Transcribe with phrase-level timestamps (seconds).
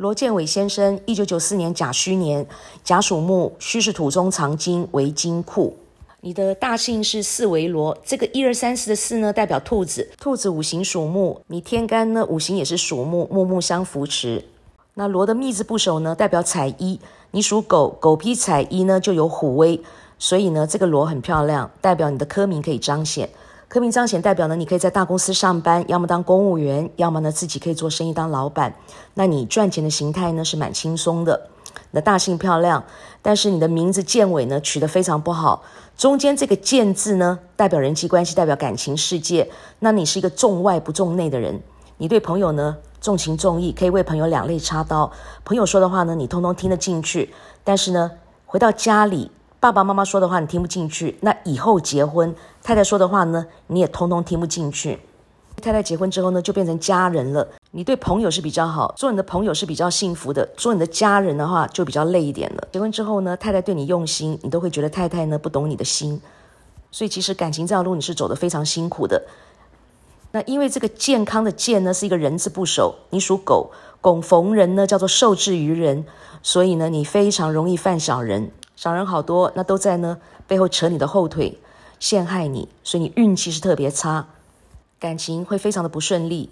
[0.00, 2.46] 罗建伟先生，一九九四年甲戌年，
[2.82, 5.76] 甲属木，戌是土中藏金为金库。
[6.22, 14.46] 你的大姓是四维罗，这个一二三四的四呢，代表兔子，兔子五行属木，你天干呢五行也是属木，木木相扶持。
[14.94, 16.98] 那罗的密字部首呢，代表彩衣，
[17.32, 19.82] 你属狗，狗披彩衣呢就有虎威，
[20.18, 23.28] 所以呢这个罗很漂亮，代表你的科名可以彰显。
[23.70, 28.74] 科名彰显代表呢，你可以在大公司上班，要么当公务员，要么呢自己可以做生意当老板。
[29.14, 31.48] 那你赚钱的形态呢是蛮轻松的。
[31.92, 32.82] 你的大姓漂亮，
[33.22, 35.62] 但是你的名字建尾呢取得非常不好。
[35.96, 39.48] 中间这个建字呢代表人际关系，代表感情世界。
[39.78, 41.62] 那你是一个重外不重内的人，
[41.98, 45.12] 你对朋友呢重情重义，可以为朋友两肋插刀。
[45.44, 48.10] 朋友说的话呢你通通听得进去，但是呢
[48.46, 49.30] 回到家里。
[49.60, 54.98] 爸爸妈妈说的话你听不进去，那以后结婚，太太说的话呢，你也通通听不进去。
[55.60, 57.46] 太太结婚之后呢，就变成家人了。
[57.72, 62.68] 你对朋友是比较好，做你的朋友是比较幸福的，做你的家人的话就比较累一点了。
[62.72, 66.18] 结婚之后呢，太太对你用心，你都会觉得太太呢不懂你的心，
[66.90, 69.22] 所以其实感情这条路你是走得非常辛苦的。
[70.32, 76.06] 那因为这个健康的健呢是一个人字部首，你属狗，拱逢人呢叫做受制于人，
[76.42, 78.50] 所以呢你非常容易犯小人。
[78.80, 81.58] 小人好多，那都在呢背后扯你的后腿，
[81.98, 84.28] 陷害你，所以你运气是特别差，
[84.98, 86.48] 感情会非常的不顺利，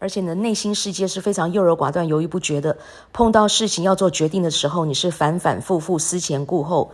[0.00, 2.78] 而且你的内心世界是非常优柔寡断、犹豫不决的。
[3.12, 6.90] 碰到事情要做决定的时候，你是反反复复、思前顾后，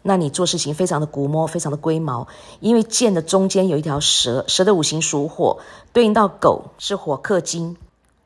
[0.00, 2.26] 那你做事情非常的古摸，非常的龟毛。
[2.60, 5.58] 因为剑的中间有一条蛇，蛇的五行属火，
[5.92, 7.76] 对应到狗是火克金，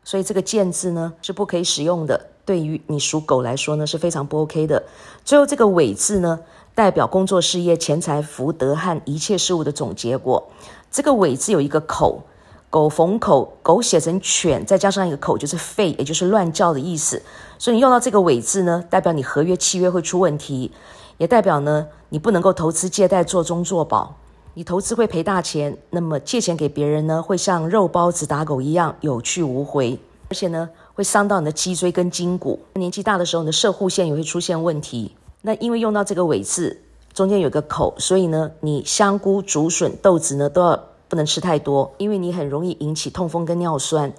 [0.04, 2.28] 所以这个剑字呢是不可以使用的。
[2.50, 4.82] 对于你属狗来说呢，是非常不 OK 的。
[5.24, 6.40] 最后这个尾字呢，
[6.74, 10.50] 代表工作、事业、钱财、福德和一切事物的总结果。
[10.90, 12.24] 这个尾字有一个口，
[12.68, 17.22] 狗逢口，狗写成犬，再加上一个口，就是吠，也就是乱叫的意思。
[17.56, 20.72] 所以你用到这个尾字呢，代表你合约契约会出问题，
[21.18, 24.16] 也代表呢你不能够投资借贷做中做保，
[24.54, 25.78] 你投资会赔大钱。
[25.90, 30.00] 那么借钱给别人呢，会像肉包子打狗一样有去无回，
[30.30, 30.70] 而且呢。
[30.92, 32.58] 会伤到你的脊椎跟筋骨。
[32.74, 35.16] 年纪大的时候，你的射护线也会出现问题。
[35.40, 36.82] 那因为用到这个尾字，
[37.14, 44.12] 中间有个口，所以呢，你香菇、竹笋、豆子呢都要不能吃太多，因为你很容易引起痛风跟尿酸。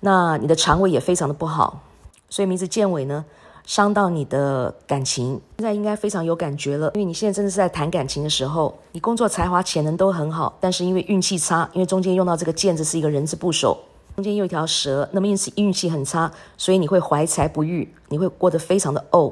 [0.00, 1.80] 那你的肠胃也非常的不好，
[2.28, 3.24] 所以名字建尾呢，
[3.64, 5.40] 伤到你的感情。
[5.56, 13.78] 现在应该非常有感觉了，因为你现在真的是在谈感情的时候，你工作才华潜能都很好，但是因为运气差，因为中间用到这个健字是一个人字部首。
[14.16, 19.30] 中间又一条蛇，那么因此运气很差，所以你会怀才不遇，你会过得非常的怄。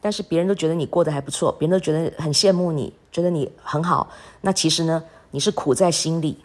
[0.00, 4.08] 但是别人都觉得你过得还不错，别人都觉得很羡慕你，觉得你很好。
[4.42, 5.02] 那其实呢，
[5.32, 6.38] 你是苦在心里。